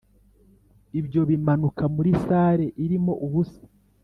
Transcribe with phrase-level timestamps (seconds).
[0.99, 3.63] ibyo bimanuka muri salle irimo ubusa,